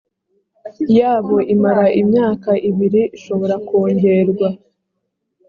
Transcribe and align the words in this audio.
yabo 0.97 1.35
imara 1.53 1.85
imyaka 2.01 2.49
ibiri 2.69 3.01
ishobora 3.17 3.55
kongerwa 3.67 4.47